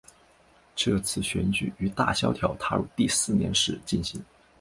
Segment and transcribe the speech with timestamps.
[0.75, 4.19] 这次选举于大萧条踏入第四年时进行。